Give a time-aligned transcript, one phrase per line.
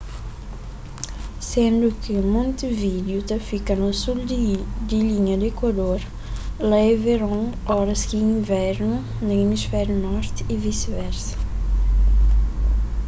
[1.47, 4.19] sendu ki montevideo ta fika na sul
[4.89, 5.99] di linha di ekuador
[6.69, 7.41] lá é veron
[7.81, 8.95] óras ki é invernu
[9.25, 11.33] na emisfériu norti y visi-versa